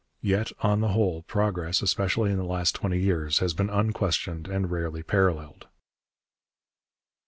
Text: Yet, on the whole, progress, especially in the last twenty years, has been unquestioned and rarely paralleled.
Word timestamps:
Yet, 0.23 0.51
on 0.61 0.79
the 0.81 0.93
whole, 0.93 1.21
progress, 1.21 1.83
especially 1.83 2.31
in 2.31 2.37
the 2.39 2.43
last 2.43 2.73
twenty 2.73 2.99
years, 2.99 3.37
has 3.37 3.53
been 3.53 3.69
unquestioned 3.69 4.47
and 4.47 4.71
rarely 4.71 5.03
paralleled. 5.03 5.67